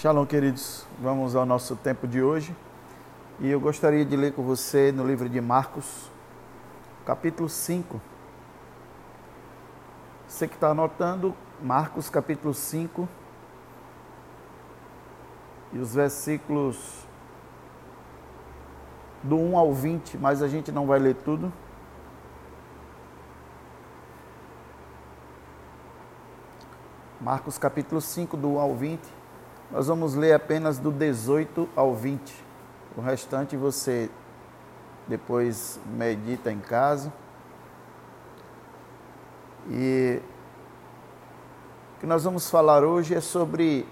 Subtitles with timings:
[0.00, 0.86] Shalom, queridos.
[0.98, 2.56] Vamos ao nosso tempo de hoje.
[3.38, 6.10] E eu gostaria de ler com você no livro de Marcos,
[7.04, 8.00] capítulo 5.
[10.26, 13.06] Você que está anotando, Marcos, capítulo 5.
[15.74, 17.06] E os versículos
[19.22, 21.52] do 1 ao 20, mas a gente não vai ler tudo.
[27.20, 29.19] Marcos capítulo 5, do 1 ao 20.
[29.70, 32.34] Nós vamos ler apenas do 18 ao 20.
[32.96, 34.10] O restante você
[35.06, 37.12] depois medita em casa.
[39.68, 40.20] E
[41.96, 43.86] o que nós vamos falar hoje é sobre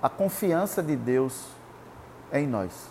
[0.00, 1.48] a confiança de Deus
[2.32, 2.88] em nós.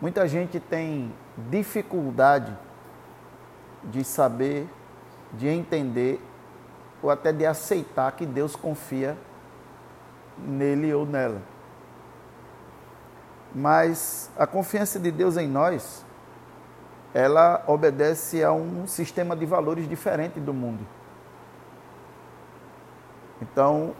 [0.00, 1.12] Muita gente tem
[1.50, 2.56] dificuldade
[3.84, 4.66] de saber,
[5.34, 6.18] de entender
[7.02, 9.14] ou até de aceitar que Deus confia
[10.46, 11.42] nele ou nela.
[13.54, 16.04] Mas a confiança de Deus em nós,
[17.12, 20.86] ela obedece a um sistema de valores diferente do mundo.
[23.42, 23.94] Então,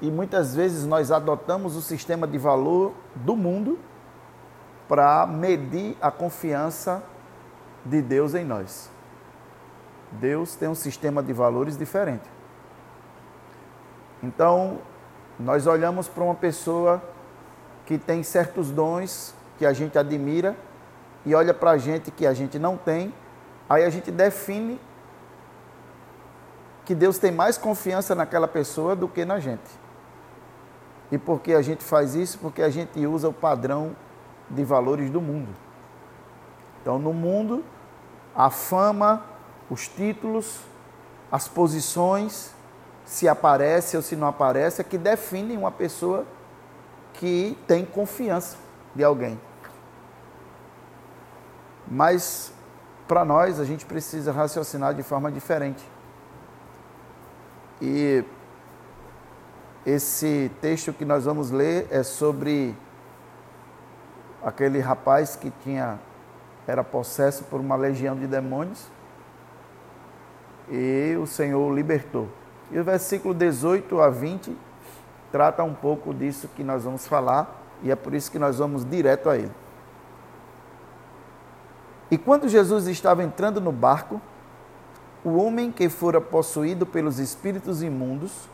[0.00, 3.78] e muitas vezes nós adotamos o sistema de valor do mundo
[4.88, 7.02] para medir a confiança
[7.84, 8.90] de Deus em nós.
[10.12, 12.28] Deus tem um sistema de valores diferente.
[14.22, 14.78] Então,
[15.38, 17.02] nós olhamos para uma pessoa
[17.84, 20.56] que tem certos dons que a gente admira
[21.24, 23.12] e olha para a gente que a gente não tem,
[23.68, 24.80] aí a gente define
[26.84, 29.86] que Deus tem mais confiança naquela pessoa do que na gente.
[31.10, 32.38] E por que a gente faz isso?
[32.38, 33.94] Porque a gente usa o padrão
[34.48, 35.48] de valores do mundo.
[36.80, 37.64] Então, no mundo,
[38.34, 39.24] a fama,
[39.68, 40.60] os títulos,
[41.30, 42.54] as posições,
[43.06, 46.26] se aparece ou se não aparece, é que definem uma pessoa
[47.14, 48.58] que tem confiança
[48.94, 49.40] de alguém.
[51.86, 52.52] Mas
[53.06, 55.88] para nós a gente precisa raciocinar de forma diferente.
[57.80, 58.24] E
[59.86, 62.76] esse texto que nós vamos ler é sobre
[64.42, 65.98] aquele rapaz que tinha
[66.66, 68.88] era possesso por uma legião de demônios
[70.68, 72.28] e o Senhor o libertou.
[72.70, 74.56] E o versículo 18 a 20
[75.30, 78.84] trata um pouco disso que nós vamos falar e é por isso que nós vamos
[78.84, 79.52] direto a ele.
[82.10, 84.20] E quando Jesus estava entrando no barco,
[85.24, 88.48] o homem que fora possuído pelos espíritos imundos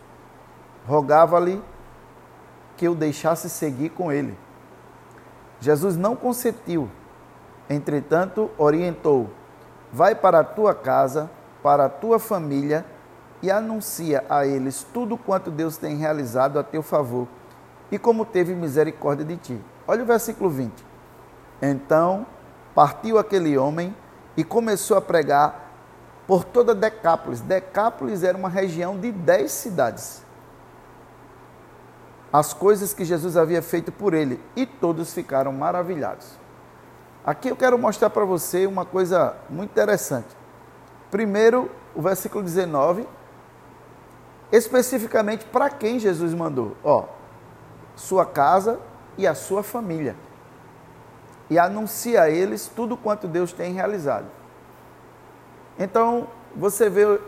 [0.86, 1.62] rogava-lhe
[2.76, 4.36] que o deixasse seguir com ele.
[5.60, 6.90] Jesus não consentiu,
[7.68, 9.30] entretanto, orientou:
[9.92, 11.30] Vai para a tua casa
[11.62, 12.84] para a tua família
[13.42, 17.26] e anuncia a eles tudo quanto Deus tem realizado a teu favor
[17.90, 19.60] e como teve misericórdia de ti.
[19.86, 20.72] Olha o versículo 20.
[21.60, 22.26] Então
[22.74, 23.94] partiu aquele homem
[24.36, 25.70] e começou a pregar
[26.26, 27.40] por toda Decápolis.
[27.40, 30.22] Decápolis era uma região de dez cidades.
[32.32, 36.40] As coisas que Jesus havia feito por ele e todos ficaram maravilhados.
[37.26, 40.34] Aqui eu quero mostrar para você uma coisa muito interessante.
[41.10, 43.06] Primeiro, o versículo 19,
[44.52, 46.76] especificamente para quem Jesus mandou.
[46.84, 47.06] Ó,
[47.96, 48.78] sua casa
[49.16, 50.14] e a sua família.
[51.48, 54.26] E anuncia a eles tudo quanto Deus tem realizado.
[55.78, 57.18] Então, você vê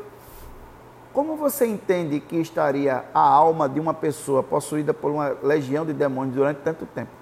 [1.15, 5.93] como você entende que estaria a alma de uma pessoa possuída por uma legião de
[5.93, 7.13] demônios durante tanto tempo?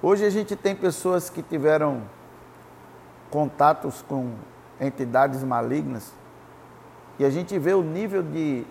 [0.00, 2.02] Hoje a gente tem pessoas que tiveram
[3.30, 4.34] contatos com
[4.80, 6.12] entidades malignas
[7.18, 8.64] e a gente vê o nível de,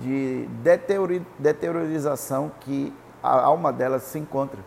[0.00, 0.48] de
[1.38, 4.60] deteriorização que a alma delas se encontra.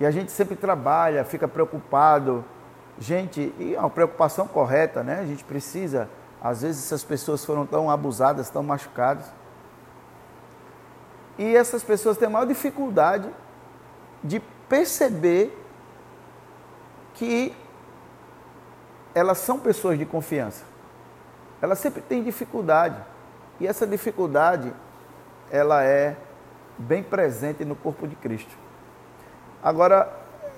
[0.00, 2.44] E a gente sempre trabalha, fica preocupado.
[2.98, 5.20] Gente, e é uma preocupação correta, né?
[5.20, 6.08] A gente precisa,
[6.40, 9.26] às vezes essas pessoas foram tão abusadas, tão machucadas.
[11.36, 13.28] E essas pessoas têm a maior dificuldade
[14.24, 15.56] de perceber
[17.14, 17.54] que
[19.14, 20.64] elas são pessoas de confiança.
[21.60, 22.96] Elas sempre têm dificuldade.
[23.60, 24.72] E essa dificuldade,
[25.50, 26.16] ela é
[26.78, 28.56] bem presente no corpo de Cristo.
[29.62, 30.10] Agora,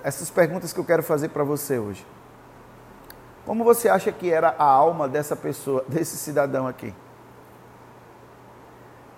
[0.03, 2.05] essas perguntas que eu quero fazer para você hoje.
[3.45, 6.93] Como você acha que era a alma dessa pessoa, desse cidadão aqui?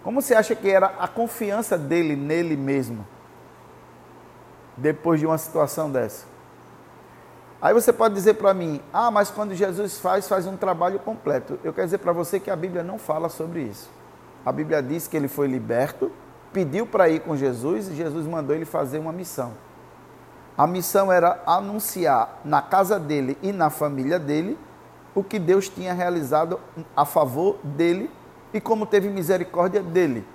[0.03, 3.06] Como você acha que era a confiança dele nele mesmo?
[4.75, 6.25] Depois de uma situação dessa?
[7.63, 11.57] Aí você pode dizer para mim, ah, mas quando Jesus faz, faz um trabalho completo.
[11.63, 13.89] Eu quero dizer para você que a Bíblia não fala sobre isso.
[14.45, 16.12] a Bíblia diz que ele foi liberto,
[16.51, 19.54] pediu para ir com Jesus e Jesus mandou ele fazer uma missão.
[20.57, 24.59] A missão era anunciar na casa dele e na família dele
[25.16, 26.59] o que Deus tinha realizado
[26.94, 28.12] a favor dele
[28.54, 30.27] e como teve misericórdia dele.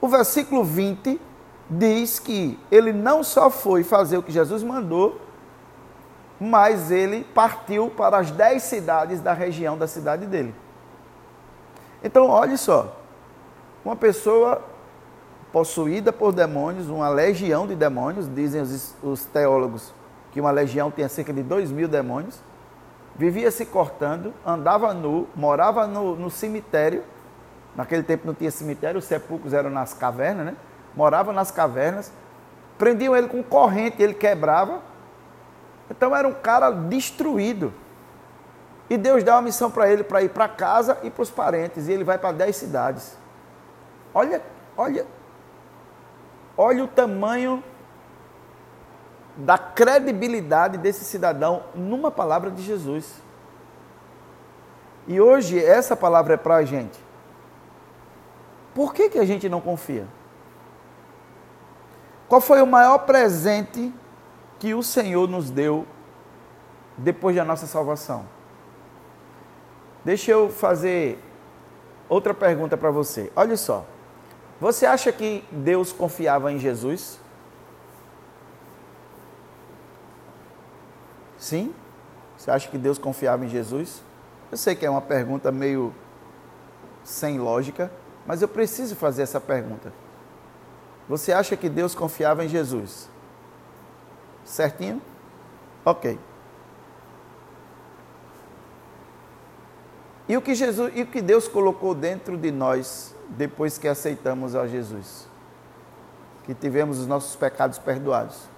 [0.00, 1.20] O versículo 20
[1.68, 5.28] diz que ele não só foi fazer o que Jesus mandou,
[6.40, 10.54] mas ele partiu para as dez cidades da região da cidade dele.
[12.02, 12.96] Então, olhe só,
[13.84, 14.62] uma pessoa
[15.52, 19.92] possuída por demônios, uma legião de demônios, dizem os, os teólogos
[20.32, 22.40] que uma legião tinha cerca de dois mil demônios,
[23.16, 27.02] vivia se cortando, andava nu, morava no, no cemitério,
[27.76, 30.56] naquele tempo não tinha cemitério, os sepulcros eram nas cavernas, né?
[30.94, 32.12] morava nas cavernas,
[32.78, 34.80] prendiam ele com corrente, ele quebrava.
[35.90, 37.74] Então era um cara destruído.
[38.88, 41.88] E Deus dá uma missão para ele para ir para casa e para os parentes,
[41.88, 43.16] e ele vai para dez cidades.
[44.14, 44.42] Olha,
[44.76, 45.06] olha,
[46.56, 47.62] olha o tamanho
[49.36, 53.22] da credibilidade desse cidadão numa palavra de Jesus.
[55.06, 56.98] E hoje essa palavra é para a gente.
[58.74, 60.06] Por que, que a gente não confia?
[62.28, 63.92] Qual foi o maior presente
[64.60, 65.86] que o Senhor nos deu
[66.96, 68.26] depois da nossa salvação?
[70.04, 71.18] Deixa eu fazer
[72.08, 73.32] outra pergunta para você.
[73.34, 73.86] Olha só.
[74.60, 77.18] Você acha que Deus confiava em Jesus?
[81.38, 81.74] Sim?
[82.36, 84.02] Você acha que Deus confiava em Jesus?
[84.52, 85.94] Eu sei que é uma pergunta meio
[87.02, 87.90] sem lógica,
[88.26, 89.90] mas eu preciso fazer essa pergunta.
[91.08, 93.08] Você acha que Deus confiava em Jesus?
[94.50, 95.00] Certinho?
[95.84, 96.18] Ok.
[100.28, 104.56] E o que Jesus, e o que Deus colocou dentro de nós depois que aceitamos
[104.56, 105.28] a Jesus?
[106.44, 108.48] Que tivemos os nossos pecados perdoados.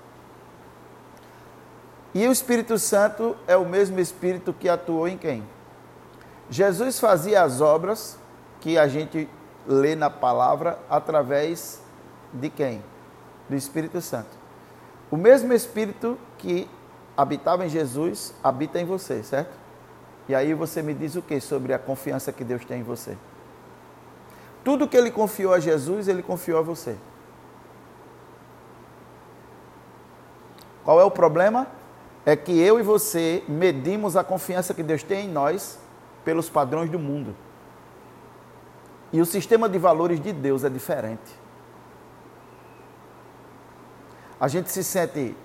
[2.15, 5.47] E o Espírito Santo é o mesmo Espírito que atuou em quem?
[6.49, 8.19] Jesus fazia as obras
[8.61, 9.29] que a gente
[9.67, 11.83] lê na palavra através
[12.33, 12.83] de quem?
[13.49, 14.42] Do Espírito Santo.
[15.13, 16.67] O mesmo Espírito que
[17.15, 19.55] habitava em Jesus habita em você, certo?
[20.27, 23.19] E aí você me diz o que sobre a confiança que Deus tem em você?
[24.65, 26.97] Tudo que ele confiou a Jesus, ele confiou a você.
[30.83, 31.67] Qual é o problema?
[32.25, 35.79] É que eu e você medimos a confiança que Deus tem em nós
[36.25, 37.37] pelos padrões do mundo.
[39.13, 41.43] E o sistema de valores de Deus é diferente
[44.43, 45.37] a gente se sente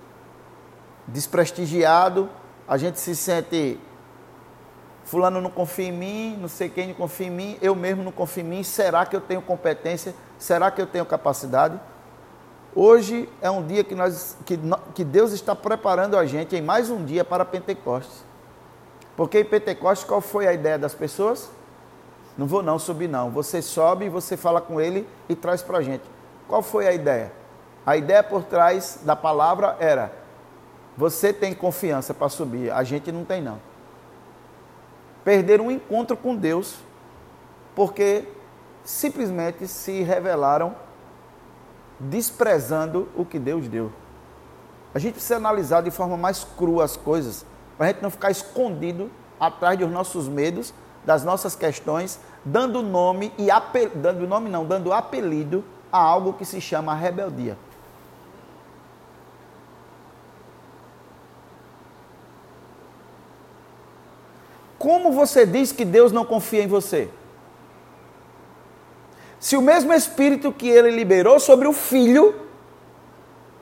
[1.06, 2.28] desprestigiado,
[2.66, 3.78] a gente se sente
[5.04, 8.10] fulano não confia em mim, não sei quem não confia em mim, eu mesmo não
[8.10, 10.16] confio em mim, será que eu tenho competência?
[10.36, 11.78] Será que eu tenho capacidade?
[12.74, 14.58] Hoje é um dia que, nós, que,
[14.96, 18.24] que Deus está preparando a gente em mais um dia para Pentecostes.
[19.16, 21.48] Porque em Pentecostes qual foi a ideia das pessoas?
[22.36, 23.30] Não vou não subir não.
[23.30, 26.02] Você sobe, você fala com ele e traz para a gente.
[26.48, 27.37] Qual foi a ideia?
[27.88, 30.12] A ideia por trás da palavra era:
[30.94, 33.58] você tem confiança para subir, a gente não tem não.
[35.24, 36.80] Perderam um encontro com Deus
[37.74, 38.28] porque
[38.84, 40.76] simplesmente se revelaram
[41.98, 43.90] desprezando o que Deus deu.
[44.94, 47.46] A gente precisa analisar de forma mais crua as coisas,
[47.78, 49.10] para a gente não ficar escondido
[49.40, 50.74] atrás dos nossos medos,
[51.06, 53.92] das nossas questões, dando nome e apel...
[53.94, 57.56] dando nome não, dando apelido a algo que se chama rebeldia.
[64.78, 67.10] Como você diz que Deus não confia em você?
[69.40, 72.34] Se o mesmo Espírito que ele liberou sobre o Filho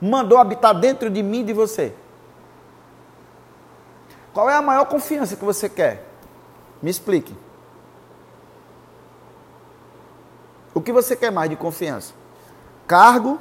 [0.01, 1.93] mandou habitar dentro de mim e de você.
[4.33, 6.05] Qual é a maior confiança que você quer?
[6.81, 7.35] Me explique.
[10.73, 12.13] O que você quer mais de confiança?
[12.85, 13.39] Cargo,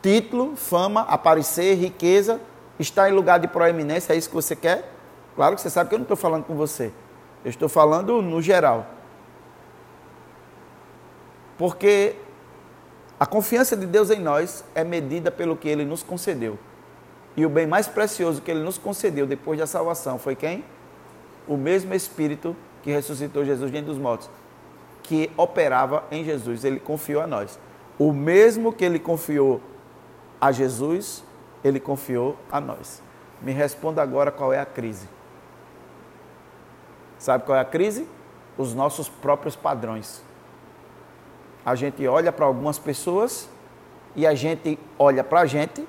[0.00, 2.40] título, fama, aparecer, riqueza,
[2.78, 4.92] estar em lugar de proeminência, é isso que você quer?
[5.34, 6.92] Claro que você sabe que eu não estou falando com você.
[7.46, 8.88] Eu estou falando no geral.
[11.56, 12.16] Porque
[13.20, 16.58] a confiança de Deus em nós é medida pelo que ele nos concedeu.
[17.36, 20.64] E o bem mais precioso que ele nos concedeu depois da salvação foi quem?
[21.46, 24.28] O mesmo Espírito que ressuscitou Jesus diante dos mortos,
[25.04, 27.60] que operava em Jesus, ele confiou a nós.
[27.96, 29.60] O mesmo que ele confiou
[30.40, 31.22] a Jesus,
[31.62, 33.00] ele confiou a nós.
[33.40, 35.14] Me responda agora qual é a crise.
[37.26, 38.08] Sabe qual é a crise?
[38.56, 40.22] Os nossos próprios padrões.
[41.64, 43.48] a gente olha para algumas pessoas
[44.14, 45.84] e a gente olha para a gente,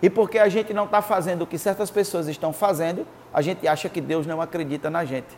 [0.00, 3.66] e porque a gente não está fazendo o que certas pessoas estão fazendo, a gente
[3.66, 5.36] acha que Deus não acredita na gente.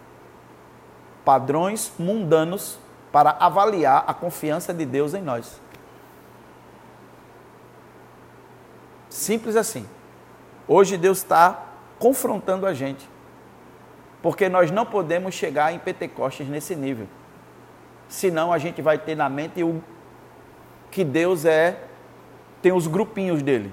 [1.25, 2.79] Padrões mundanos
[3.11, 5.59] para avaliar a confiança de Deus em nós.
[9.09, 9.89] Simples assim.
[10.69, 13.09] Hoje Deus está confrontando a gente.
[14.23, 17.07] Porque nós não podemos chegar em Pentecostes nesse nível.
[18.09, 19.83] Senão a gente vai ter na mente o
[20.91, 21.79] que Deus é,
[22.61, 23.73] tem os grupinhos dele.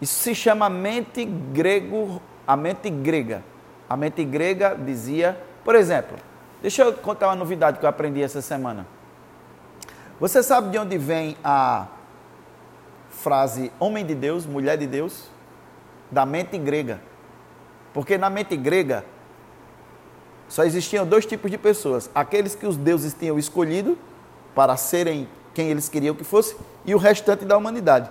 [0.00, 3.44] Isso se chama mente grego, a mente grega.
[3.88, 6.16] A mente grega dizia, por exemplo,
[6.60, 8.86] deixa eu contar uma novidade que eu aprendi essa semana.
[10.18, 11.86] Você sabe de onde vem a
[13.10, 15.28] frase homem de Deus, mulher de Deus?
[16.10, 17.00] Da mente grega.
[17.92, 19.04] Porque na mente grega
[20.48, 23.98] só existiam dois tipos de pessoas: aqueles que os deuses tinham escolhido
[24.54, 28.10] para serem quem eles queriam que fosse, e o restante da humanidade.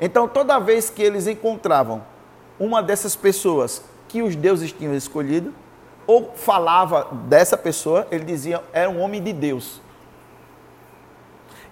[0.00, 2.02] Então, toda vez que eles encontravam
[2.58, 5.52] uma dessas pessoas que os deuses tinham escolhido,
[6.06, 9.80] ou falava dessa pessoa, ele dizia era um homem de Deus.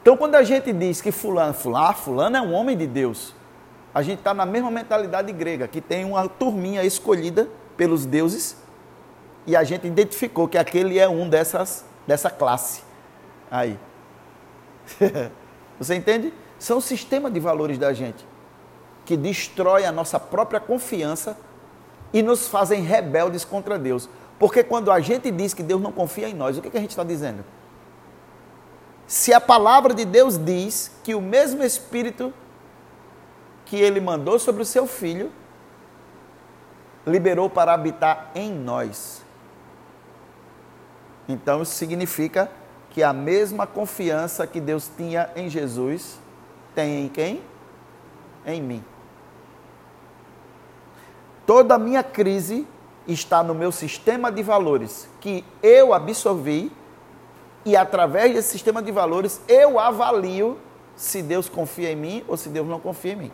[0.03, 3.35] Então, quando a gente diz que fulano, fulano, ah, fulano é um homem de Deus,
[3.95, 8.57] a gente está na mesma mentalidade grega, que tem uma turminha escolhida pelos deuses,
[9.47, 12.83] e a gente identificou que aquele é um dessas, dessa classe.
[13.51, 13.79] Aí.
[15.79, 16.33] Você entende?
[16.59, 18.27] São o sistema de valores da gente
[19.05, 21.37] que destrói a nossa própria confiança
[22.13, 24.09] e nos fazem rebeldes contra Deus.
[24.39, 26.81] Porque quando a gente diz que Deus não confia em nós, o que, que a
[26.81, 27.45] gente está dizendo?
[29.07, 32.33] Se a palavra de Deus diz que o mesmo Espírito
[33.67, 35.31] que ele mandou sobre o seu filho
[37.07, 39.24] liberou para habitar em nós.
[41.29, 42.51] Então isso significa
[42.91, 46.19] que a mesma confiança que Deus tinha em Jesus
[46.75, 47.43] tem em quem?
[48.47, 48.85] Em mim.
[51.47, 52.67] Toda a minha crise
[53.07, 56.73] está no meu sistema de valores que eu absorvi
[57.65, 60.59] e através desse sistema de valores eu avalio
[60.97, 63.33] se Deus confia em mim ou se Deus não confia em mim.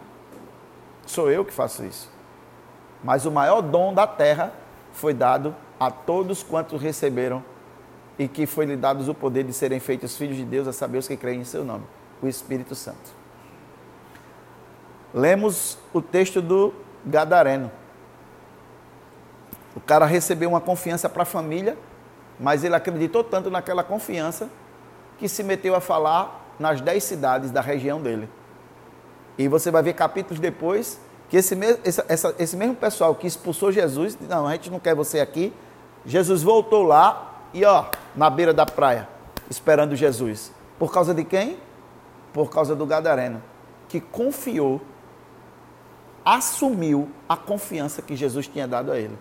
[1.07, 2.11] Sou eu que faço isso.
[3.03, 4.53] Mas o maior dom da terra
[4.93, 7.43] foi dado a todos quantos receberam
[8.21, 10.99] e que foi lhe dado o poder de serem feitos filhos de Deus, a saber
[10.99, 11.85] os que creem em seu nome,
[12.21, 13.15] o Espírito Santo.
[15.15, 17.71] Lemos o texto do Gadareno.
[19.75, 21.79] O cara recebeu uma confiança para a família,
[22.39, 24.51] mas ele acreditou tanto naquela confiança
[25.17, 28.29] que se meteu a falar nas dez cidades da região dele.
[29.39, 31.01] E você vai ver capítulos depois
[31.31, 34.95] que esse mesmo, essa, esse mesmo pessoal que expulsou Jesus, não, a gente não quer
[34.95, 35.55] você aqui.
[36.05, 39.09] Jesus voltou lá e ó, na beira da praia,
[39.49, 40.53] esperando Jesus.
[40.79, 41.59] Por causa de quem?
[42.33, 43.43] Por causa do Gadareno,
[43.89, 44.81] que confiou,
[46.25, 49.19] assumiu a confiança que Jesus tinha dado a ele.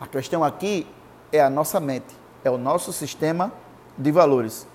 [0.00, 0.86] A questão aqui
[1.32, 3.52] é a nossa mente, é o nosso sistema
[3.96, 4.66] de valores.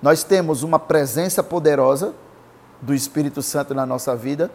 [0.00, 2.12] Nós temos uma presença poderosa
[2.80, 4.50] do Espírito Santo na nossa vida,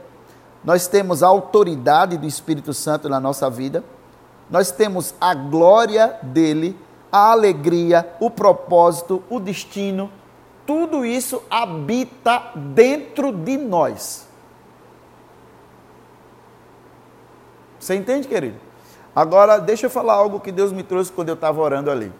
[0.63, 3.83] nós temos a autoridade do Espírito Santo na nossa vida
[4.49, 6.77] nós temos a glória dele,
[7.11, 10.11] a alegria, o propósito, o destino,
[10.65, 14.27] tudo isso habita dentro de nós.
[17.79, 18.59] Você entende, querido?
[19.15, 22.11] Agora, deixa eu falar algo que Deus me trouxe quando eu estava orando ali.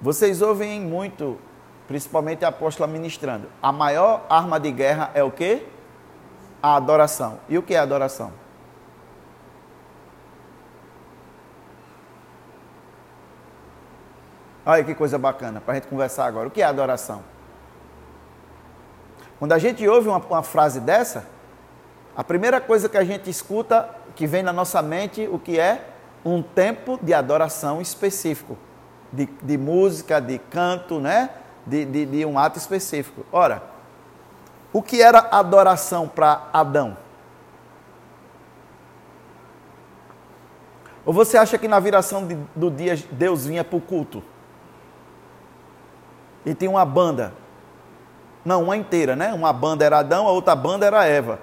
[0.00, 1.38] Vocês ouvem muito,
[1.86, 3.46] principalmente a apóstola ministrando.
[3.62, 5.66] A maior arma de guerra é o quê?
[6.62, 7.38] A adoração.
[7.48, 8.32] E o que é adoração?
[14.64, 16.48] Olha que coisa bacana para a gente conversar agora.
[16.48, 17.22] O que é adoração?
[19.38, 21.26] Quando a gente ouve uma, uma, frase dessa,
[22.14, 25.86] a primeira coisa que a gente escuta, que vem na nossa mente, o que é?
[26.22, 28.58] Um tempo de adoração específico,
[29.10, 31.30] de, de música, de canto, né?
[31.66, 33.24] De, de, de um ato específico.
[33.32, 33.62] Ora,
[34.72, 36.98] o que era adoração para Adão?
[41.04, 44.22] Ou você acha que na viração de, do dia Deus vinha para o culto?
[46.44, 47.32] E tinha uma banda.
[48.44, 49.32] Não, uma inteira, né?
[49.32, 51.38] Uma banda era Adão, a outra banda era Eva.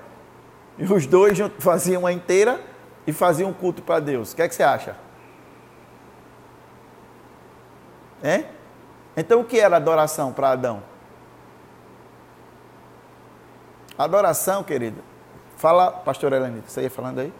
[0.77, 2.59] E os dois faziam uma inteira
[3.05, 4.33] e faziam um culto para Deus.
[4.33, 4.95] O que é que você acha?
[8.23, 8.45] É?
[9.15, 10.83] Então o que era adoração para Adão?
[13.97, 15.01] Adoração, querido.
[15.55, 17.33] Fala, pastor Elenita, você ia falando aí?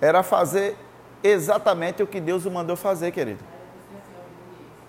[0.00, 0.76] Era fazer
[1.22, 3.51] exatamente o que Deus o mandou fazer, querido.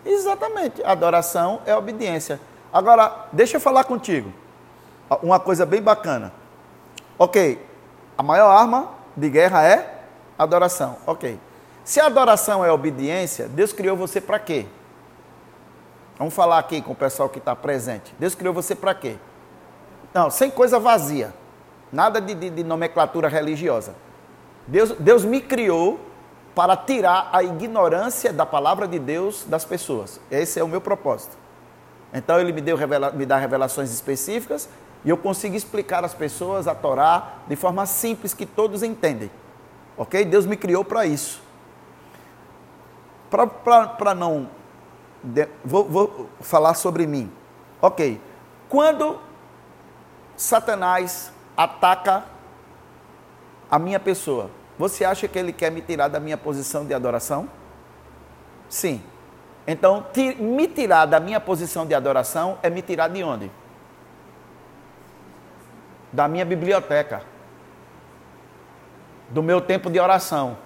[0.05, 0.83] Exatamente.
[0.83, 2.39] Adoração é obediência.
[2.71, 4.31] Agora, deixa eu falar contigo.
[5.21, 6.33] Uma coisa bem bacana.
[7.17, 7.63] Ok,
[8.17, 10.03] a maior arma de guerra é
[10.37, 10.97] adoração.
[11.05, 11.39] Ok.
[11.83, 14.65] Se a adoração é obediência, Deus criou você para quê?
[16.17, 18.15] Vamos falar aqui com o pessoal que está presente.
[18.17, 19.17] Deus criou você para quê?
[20.13, 21.33] Não, sem coisa vazia.
[21.91, 23.93] Nada de, de, de nomenclatura religiosa.
[24.65, 25.99] Deus, Deus me criou
[26.55, 30.19] para tirar a ignorância da palavra de Deus das pessoas.
[30.29, 31.35] Esse é o meu propósito.
[32.13, 32.77] Então ele me, deu,
[33.13, 34.69] me dá revelações específicas
[35.03, 39.31] e eu consigo explicar às pessoas a Torá de forma simples que todos entendem.
[39.97, 40.23] Ok?
[40.25, 41.41] Deus me criou para isso.
[43.29, 44.47] Para não.
[45.23, 47.31] De, vou, vou falar sobre mim.
[47.81, 48.21] Ok.
[48.69, 49.19] Quando
[50.37, 52.25] Satanás ataca
[53.69, 57.47] a minha pessoa, você acha que ele quer me tirar da minha posição de adoração?
[58.67, 59.03] Sim.
[59.67, 60.05] Então,
[60.39, 63.51] me tirar da minha posição de adoração é me tirar de onde?
[66.11, 67.21] Da minha biblioteca.
[69.29, 70.57] Do meu tempo de oração.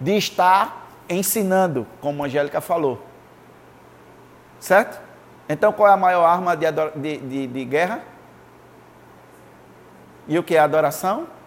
[0.00, 3.02] De estar ensinando, como a Angélica falou.
[4.60, 5.00] Certo?
[5.48, 8.02] Então, qual é a maior arma de, de, de, de guerra?
[10.26, 11.37] E o que é adoração?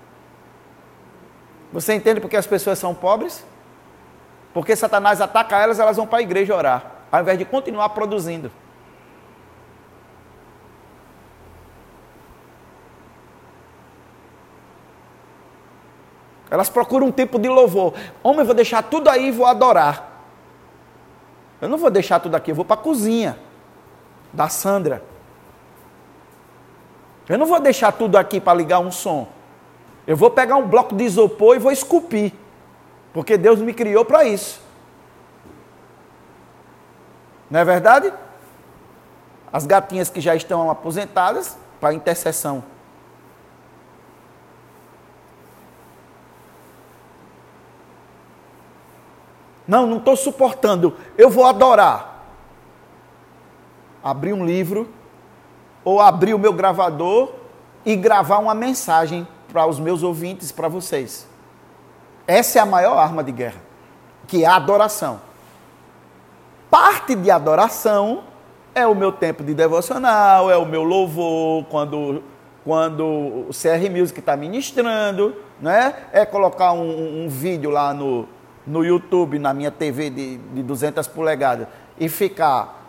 [1.71, 3.45] Você entende porque as pessoas são pobres?
[4.53, 8.51] Porque Satanás ataca elas, elas vão para a igreja orar, ao invés de continuar produzindo.
[16.49, 17.93] Elas procuram um tempo de louvor.
[18.21, 20.11] Homem, eu vou deixar tudo aí e vou adorar.
[21.61, 23.39] Eu não vou deixar tudo aqui, eu vou para a cozinha
[24.33, 25.01] da Sandra.
[27.29, 29.29] Eu não vou deixar tudo aqui para ligar um som.
[30.11, 32.33] Eu vou pegar um bloco de isopor e vou esculpir.
[33.13, 34.61] Porque Deus me criou para isso.
[37.49, 38.11] Não é verdade?
[39.53, 42.61] As gatinhas que já estão aposentadas para intercessão.
[49.65, 50.93] Não, não estou suportando.
[51.17, 52.25] Eu vou adorar.
[54.03, 54.89] Abrir um livro
[55.85, 57.31] ou abrir o meu gravador
[57.85, 61.27] e gravar uma mensagem para os meus ouvintes, para vocês.
[62.25, 63.61] Essa é a maior arma de guerra,
[64.27, 65.21] que é a adoração.
[66.69, 68.23] Parte de adoração
[68.73, 72.23] é o meu tempo de devocional, é o meu louvor quando
[72.63, 75.95] quando o CR Music está ministrando, né?
[76.11, 78.29] é colocar um, um, vídeo lá no,
[78.67, 81.67] no YouTube, na minha TV de, de 200 polegadas,
[81.99, 82.81] e ficar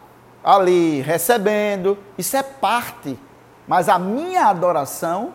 [0.44, 1.96] ali recebendo.
[2.18, 3.18] Isso é parte.
[3.66, 5.32] Mas a minha adoração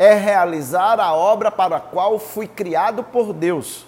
[0.00, 3.84] é realizar a obra para a qual fui criado por Deus.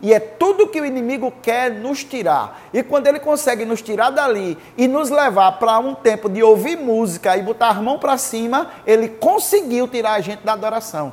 [0.00, 2.62] E é tudo que o inimigo quer nos tirar.
[2.72, 6.78] E quando ele consegue nos tirar dali e nos levar para um tempo de ouvir
[6.78, 11.12] música e botar a mão para cima, ele conseguiu tirar a gente da adoração.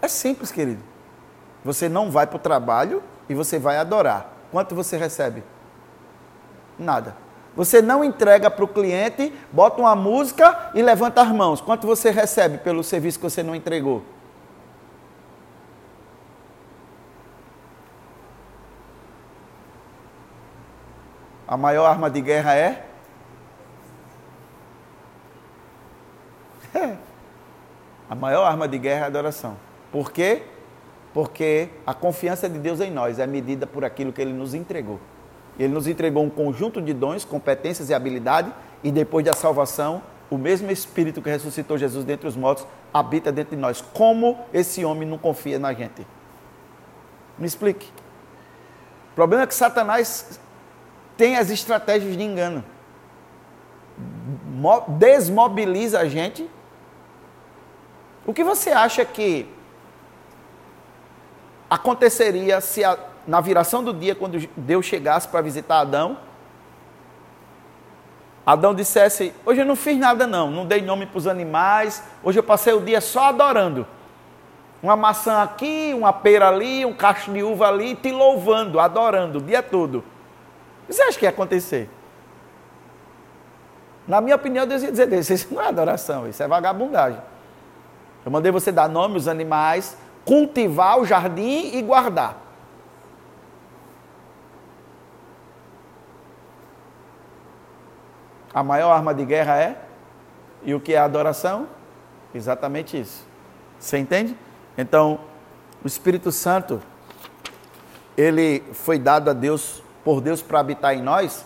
[0.00, 0.82] É simples, querido.
[1.64, 4.32] Você não vai para o trabalho e você vai adorar.
[4.52, 5.42] Quanto você recebe?
[6.78, 7.16] Nada.
[7.56, 11.60] Você não entrega para o cliente, bota uma música e levanta as mãos.
[11.60, 14.02] Quanto você recebe pelo serviço que você não entregou?
[21.46, 22.84] A maior arma de guerra é?
[26.74, 26.96] é.
[28.10, 29.56] A maior arma de guerra é a adoração.
[29.92, 30.42] Por quê?
[31.12, 34.98] Porque a confiança de Deus em nós é medida por aquilo que Ele nos entregou.
[35.58, 40.36] Ele nos entregou um conjunto de dons, competências e habilidade, e depois da salvação, o
[40.36, 43.80] mesmo Espírito que ressuscitou Jesus dentre os mortos habita dentro de nós.
[43.80, 46.06] Como esse homem não confia na gente?
[47.38, 47.86] Me explique.
[49.12, 50.40] O problema é que Satanás
[51.16, 52.64] tem as estratégias de engano.
[54.88, 56.48] Desmobiliza a gente.
[58.26, 59.48] O que você acha que
[61.68, 66.18] aconteceria se a na viração do dia, quando Deus chegasse para visitar Adão,
[68.46, 72.38] Adão dissesse: Hoje eu não fiz nada, não, não dei nome para os animais, hoje
[72.38, 73.86] eu passei o dia só adorando.
[74.82, 79.42] Uma maçã aqui, uma pera ali, um cacho de uva ali, te louvando, adorando o
[79.42, 80.04] dia todo.
[80.86, 81.88] Você acha que ia acontecer?
[84.06, 87.18] Na minha opinião, Deus ia dizer Isso não é adoração, isso é vagabundagem.
[88.26, 92.43] Eu mandei você dar nome aos animais, cultivar o jardim e guardar.
[98.54, 99.76] A maior arma de guerra é
[100.62, 101.68] E o que é adoração?
[102.34, 103.26] Exatamente isso.
[103.78, 104.36] Você entende?
[104.78, 105.18] Então,
[105.82, 106.80] o Espírito Santo,
[108.16, 111.44] ele foi dado a Deus, por Deus para habitar em nós,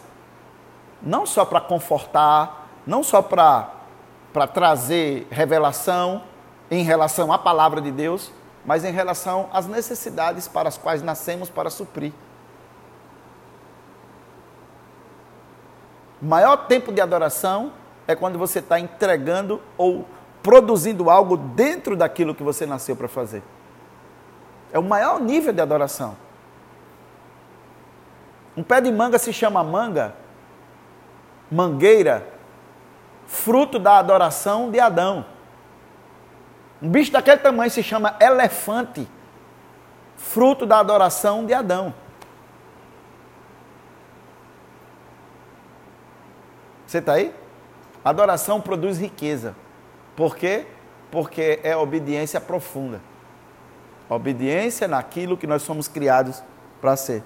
[1.03, 6.23] não só para confortar, não só para trazer revelação
[6.71, 8.31] em relação à palavra de Deus,
[8.65, 12.13] mas em relação às necessidades para as quais nascemos para suprir.
[16.21, 17.73] Maior tempo de adoração
[18.07, 20.07] é quando você está entregando ou
[20.43, 23.43] produzindo algo dentro daquilo que você nasceu para fazer.
[24.73, 26.17] É o maior nível de adoração.
[28.57, 30.15] Um pé de manga se chama manga,
[31.51, 32.27] mangueira,
[33.27, 35.25] fruto da adoração de Adão.
[36.81, 39.07] Um bicho daquele tamanho se chama elefante,
[40.17, 41.95] fruto da adoração de Adão.
[46.89, 47.35] Você está aí?
[48.03, 49.55] Adoração produz riqueza.
[50.17, 50.67] Por quê?
[51.11, 52.99] Porque é obediência profunda.
[54.09, 56.43] Obediência naquilo que nós somos criados
[56.81, 57.23] para ser.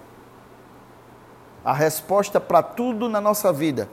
[1.65, 3.89] A resposta para tudo na nossa vida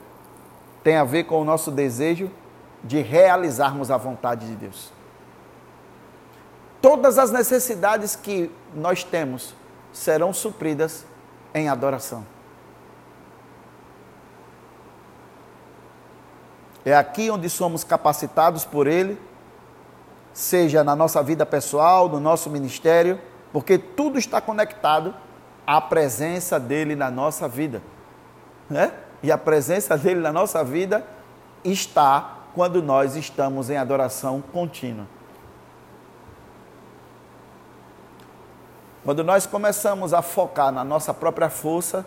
[0.82, 2.28] tem a ver com o nosso desejo
[2.82, 4.92] de realizarmos a vontade de Deus.
[6.82, 9.54] Todas as necessidades que nós temos
[9.92, 11.06] serão supridas
[11.54, 12.26] em adoração.
[16.84, 19.20] É aqui onde somos capacitados por Ele,
[20.32, 23.20] seja na nossa vida pessoal, no nosso ministério,
[23.52, 25.14] porque tudo está conectado
[25.66, 27.82] à presença dele na nossa vida.
[28.68, 28.92] Né?
[29.22, 31.04] E a presença dele na nossa vida
[31.62, 35.06] está quando nós estamos em adoração contínua.
[39.04, 42.04] Quando nós começamos a focar na nossa própria força,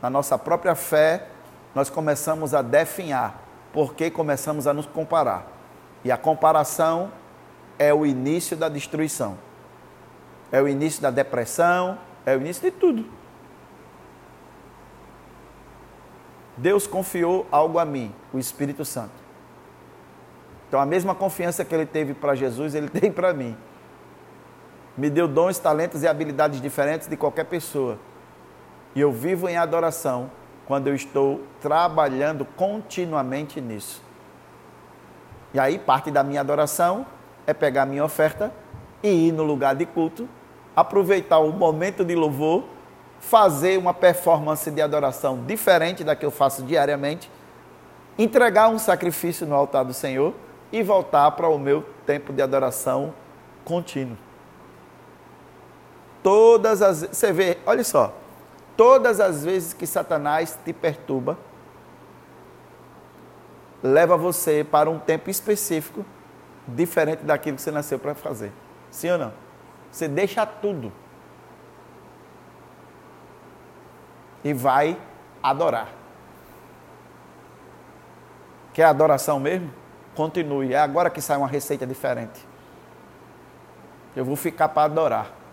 [0.00, 1.28] na nossa própria fé,
[1.74, 3.45] nós começamos a definhar
[3.76, 5.46] porque começamos a nos comparar.
[6.02, 7.12] E a comparação
[7.78, 9.36] é o início da destruição.
[10.50, 13.04] É o início da depressão, é o início de tudo.
[16.56, 19.12] Deus confiou algo a mim, o Espírito Santo.
[20.68, 23.54] Então a mesma confiança que ele teve para Jesus, ele tem para mim.
[24.96, 27.98] Me deu dons, talentos e habilidades diferentes de qualquer pessoa.
[28.94, 30.30] E eu vivo em adoração
[30.66, 34.02] quando eu estou trabalhando continuamente nisso.
[35.54, 37.06] E aí, parte da minha adoração
[37.46, 38.52] é pegar a minha oferta
[39.02, 40.28] e ir no lugar de culto,
[40.74, 42.64] aproveitar o momento de louvor,
[43.20, 47.30] fazer uma performance de adoração diferente da que eu faço diariamente,
[48.18, 50.34] entregar um sacrifício no altar do Senhor
[50.72, 53.14] e voltar para o meu tempo de adoração
[53.64, 54.18] contínuo.
[56.22, 57.08] Todas as.
[57.12, 58.12] Você vê, olha só,
[58.76, 61.38] todas as vezes que Satanás te perturba,
[63.82, 66.04] leva você para um tempo específico,
[66.66, 68.52] diferente daquilo que você nasceu para fazer.
[68.90, 69.32] Sim ou não?
[69.90, 70.92] Você deixa tudo
[74.44, 74.98] e vai
[75.42, 75.88] adorar.
[78.72, 79.72] Quer adoração mesmo?
[80.14, 80.72] Continue.
[80.72, 82.46] É agora que sai uma receita diferente.
[84.14, 85.45] Eu vou ficar para adorar.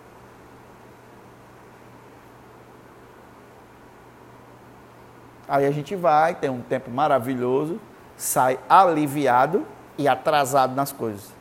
[5.54, 7.80] Aí a gente vai, tem um tempo maravilhoso,
[8.16, 9.64] sai aliviado
[9.96, 11.32] e atrasado nas coisas.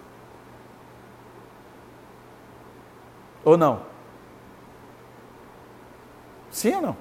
[3.44, 3.82] Ou não?
[6.52, 6.98] Sim ou não?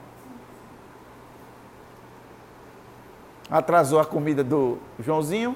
[3.51, 5.55] Atrasou a comida do Joãozinho,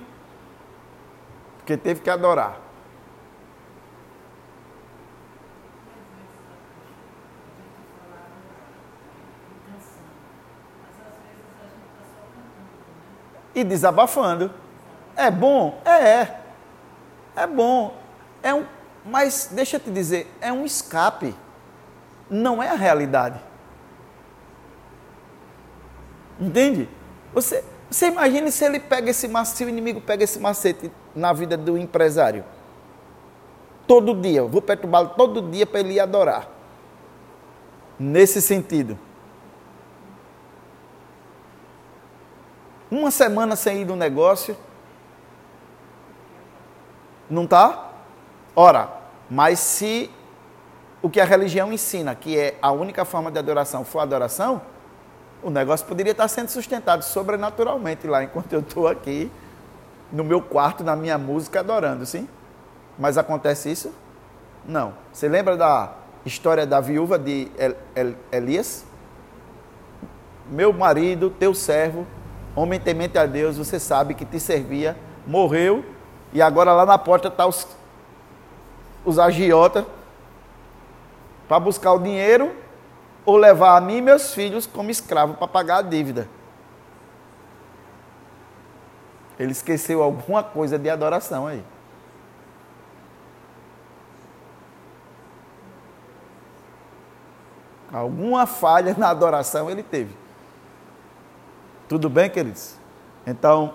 [1.56, 2.65] porque teve que adorar.
[13.56, 14.50] E desabafando.
[15.16, 15.80] É bom?
[15.82, 16.40] É, é.
[17.34, 17.96] É bom.
[18.42, 18.66] É um,
[19.02, 21.34] mas deixa eu te dizer, é um escape.
[22.28, 23.40] Não é a realidade.
[26.38, 26.86] Entende?
[27.32, 31.32] Você, você imagine se ele pega esse macete, se o inimigo pega esse macete na
[31.32, 32.44] vida do empresário.
[33.86, 36.48] Todo dia, vou perturbá-lo todo dia para ele adorar.
[37.98, 38.98] Nesse sentido.
[42.90, 44.56] Uma semana sem ir no negócio.
[47.28, 47.90] Não está?
[48.54, 48.88] Ora,
[49.28, 50.10] mas se
[51.02, 54.62] o que a religião ensina, que é a única forma de adoração, for adoração,
[55.42, 59.30] o negócio poderia estar sendo sustentado sobrenaturalmente lá, enquanto eu estou aqui
[60.10, 62.28] no meu quarto, na minha música, adorando, sim?
[62.98, 63.92] Mas acontece isso?
[64.64, 64.94] Não.
[65.12, 65.92] Você lembra da
[66.24, 67.50] história da viúva de
[68.32, 68.84] Elias?
[70.48, 72.06] Meu marido, teu servo,
[72.56, 75.84] homem temente a Deus, você sabe que te servia morreu,
[76.32, 77.66] e agora lá na porta está os,
[79.04, 79.84] os agiotas
[81.48, 82.54] para buscar o dinheiro
[83.24, 86.28] ou levar a mim e meus filhos como escravo para pagar a dívida.
[89.38, 91.62] Ele esqueceu alguma coisa de adoração aí.
[97.92, 100.25] Alguma falha na adoração ele teve.
[101.88, 102.74] Tudo bem, queridos?
[103.24, 103.74] Então,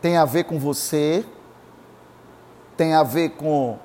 [0.00, 1.24] tem a ver com você,
[2.76, 3.78] tem a ver com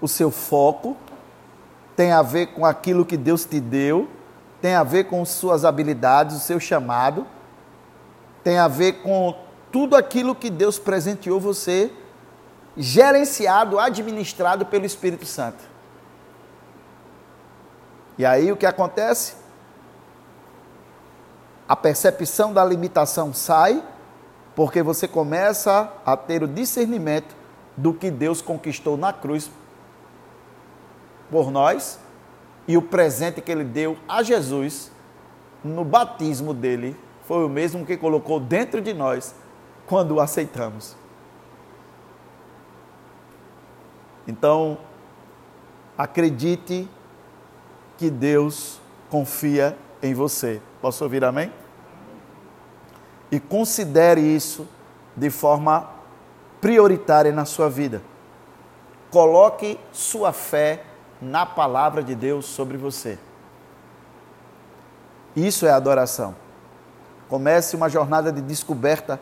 [0.00, 0.96] o seu foco,
[1.94, 4.08] tem a ver com aquilo que Deus te deu,
[4.62, 7.26] tem a ver com suas habilidades, o seu chamado,
[8.42, 9.36] tem a ver com
[9.70, 11.92] tudo aquilo que Deus presenteou você,
[12.78, 15.62] gerenciado, administrado pelo Espírito Santo.
[18.16, 19.47] E aí o que acontece?
[21.68, 23.84] A percepção da limitação sai,
[24.56, 27.36] porque você começa a ter o discernimento
[27.76, 29.50] do que Deus conquistou na cruz
[31.30, 31.98] por nós
[32.66, 34.90] e o presente que ele deu a Jesus
[35.62, 39.34] no batismo dele foi o mesmo que colocou dentro de nós
[39.86, 40.96] quando o aceitamos.
[44.26, 44.78] Então,
[45.96, 46.88] acredite
[47.96, 50.60] que Deus confia em você.
[50.80, 51.52] Posso ouvir amém?
[53.30, 54.66] E considere isso
[55.16, 55.90] de forma
[56.60, 58.02] prioritária na sua vida.
[59.10, 60.84] Coloque sua fé
[61.20, 63.18] na palavra de Deus sobre você.
[65.34, 66.34] Isso é adoração.
[67.28, 69.20] Comece uma jornada de descoberta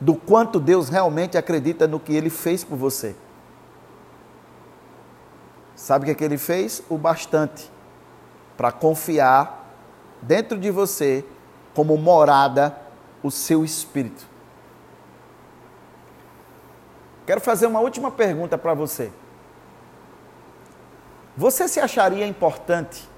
[0.00, 3.16] do quanto Deus realmente acredita no que ele fez por você.
[5.74, 6.82] Sabe o que, é que ele fez?
[6.88, 7.70] O bastante
[8.56, 9.63] para confiar
[10.26, 11.24] dentro de você
[11.74, 12.76] como morada
[13.22, 14.26] o seu espírito.
[17.26, 19.10] Quero fazer uma última pergunta para você.
[21.36, 23.08] Você se acharia importante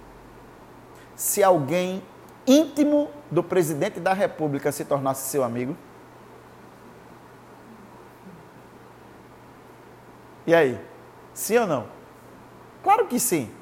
[1.14, 2.02] se alguém
[2.46, 5.76] íntimo do presidente da República se tornasse seu amigo?
[10.46, 10.80] E aí?
[11.34, 11.86] Sim ou não?
[12.82, 13.52] Claro que sim.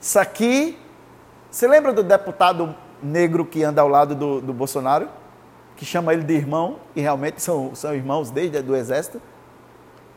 [0.00, 0.81] Isso aqui.
[1.52, 5.06] Você lembra do deputado negro que anda ao lado do, do Bolsonaro?
[5.76, 9.20] Que chama ele de irmão, e realmente são, são irmãos desde do exército.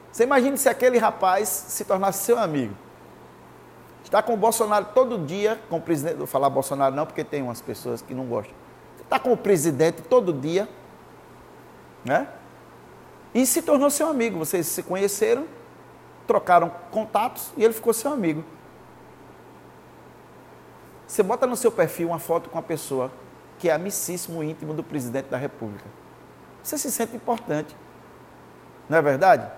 [0.09, 2.73] Você imagine se aquele rapaz se tornasse seu amigo.
[4.01, 6.15] Está com o Bolsonaro todo dia, com o presidente.
[6.15, 8.55] Vou falar Bolsonaro não, porque tem umas pessoas que não gostam.
[9.01, 10.69] Está com o presidente todo dia,
[12.05, 12.29] né?
[13.33, 14.39] E se tornou seu amigo.
[14.39, 15.43] Vocês se conheceram,
[16.25, 18.41] trocaram contatos e ele ficou seu amigo.
[21.15, 23.09] Você bota no seu perfil uma foto com a pessoa
[23.57, 25.85] que é amicíssimo íntimo do presidente da República.
[26.61, 27.73] Você se sente importante.
[28.89, 29.49] Não é verdade?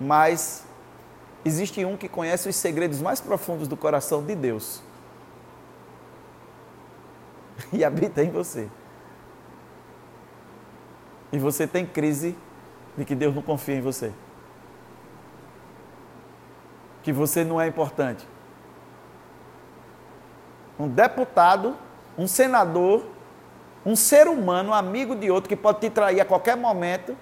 [0.00, 0.64] Mas
[1.44, 4.82] existe um que conhece os segredos mais profundos do coração de Deus.
[7.72, 8.68] E habita em você.
[11.30, 12.36] E você tem crise
[12.96, 14.12] de que Deus não confia em você.
[17.04, 18.26] Que você não é importante
[20.78, 21.76] um deputado,
[22.16, 23.04] um senador,
[23.84, 27.16] um ser humano, amigo de outro, que pode te trair a qualquer momento,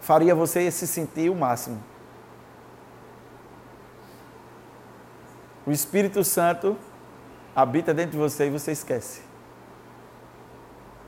[0.00, 1.82] faria você se sentir o máximo.
[5.66, 6.76] O Espírito Santo
[7.54, 9.22] habita dentro de você e você esquece.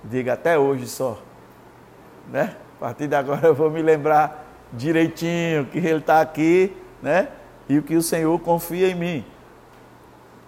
[0.05, 1.19] Diga até hoje só.
[2.29, 2.57] Né?
[2.77, 7.29] A partir de agora eu vou me lembrar direitinho que Ele está aqui, né?
[7.69, 9.32] E o que o Senhor confia em mim.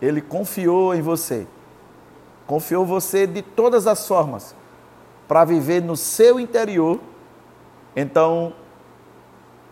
[0.04, 1.46] Ele confiou em você.
[2.46, 4.54] Confiou você de todas as formas
[5.26, 7.00] para viver no seu interior.
[7.96, 8.52] Então,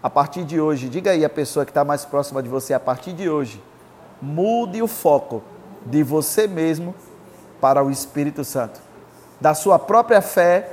[0.02, 2.80] a partir de hoje, diga aí a pessoa que está mais próxima de você, a
[2.80, 3.62] partir de hoje,
[4.20, 5.42] mude o foco
[5.84, 6.94] de você mesmo
[7.60, 8.80] para o Espírito Santo.
[9.40, 10.72] Da sua própria fé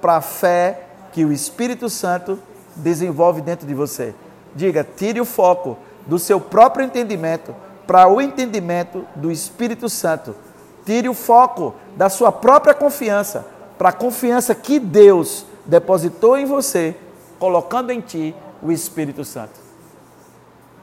[0.00, 2.38] para a fé que o Espírito Santo
[2.76, 4.14] desenvolve dentro de você.
[4.54, 7.54] Diga, tire o foco do seu próprio entendimento
[7.88, 10.36] para o entendimento do Espírito Santo.
[10.84, 13.46] Tire o foco da sua própria confiança
[13.78, 16.94] para a confiança que Deus depositou em você,
[17.38, 19.58] colocando em ti o Espírito Santo.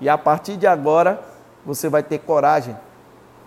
[0.02, 1.22] E a partir de agora,
[1.64, 2.76] você vai ter coragem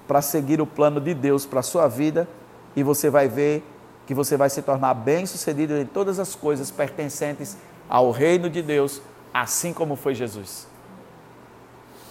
[0.06, 2.28] para seguir o plano de Deus para a sua vida
[2.76, 3.64] e você vai ver
[4.06, 7.56] que você vai se tornar bem-sucedido em todas as coisas pertencentes
[7.88, 9.02] ao reino de Deus,
[9.34, 10.68] assim como foi Jesus.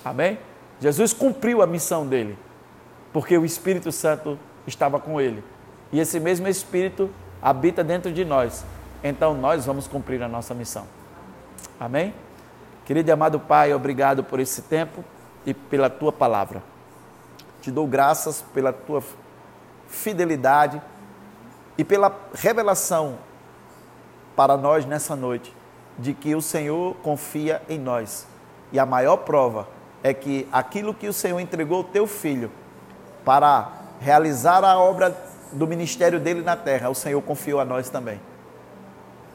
[0.03, 0.37] Amém?
[0.79, 2.37] Jesus cumpriu a missão dele,
[3.11, 5.43] porque o Espírito Santo estava com ele.
[5.91, 7.09] E esse mesmo Espírito
[7.41, 8.65] habita dentro de nós,
[9.03, 10.85] então nós vamos cumprir a nossa missão.
[11.79, 12.13] Amém?
[12.85, 15.03] Querido e amado Pai, obrigado por esse tempo
[15.45, 16.61] e pela tua palavra.
[17.61, 19.03] Te dou graças pela tua
[19.87, 20.81] fidelidade
[21.77, 23.17] e pela revelação
[24.35, 25.55] para nós nessa noite
[25.97, 28.27] de que o Senhor confia em nós.
[28.71, 29.67] E a maior prova
[30.07, 32.49] é que aquilo que o Senhor entregou ao teu filho
[33.25, 35.15] para realizar a obra
[35.51, 38.21] do ministério dele na terra, o Senhor confiou a nós também.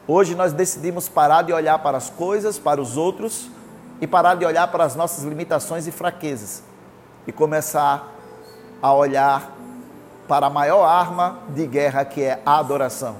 [0.07, 3.51] Hoje nós decidimos parar de olhar para as coisas, para os outros
[4.01, 6.63] e parar de olhar para as nossas limitações e fraquezas
[7.27, 8.11] e começar
[8.81, 9.55] a olhar
[10.27, 13.17] para a maior arma de guerra que é a adoração.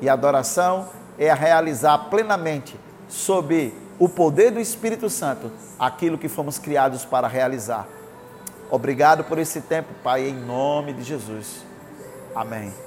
[0.00, 0.88] E a adoração
[1.18, 7.86] é realizar plenamente, sob o poder do Espírito Santo, aquilo que fomos criados para realizar.
[8.70, 11.64] Obrigado por esse tempo, Pai, em nome de Jesus.
[12.34, 12.83] Amém.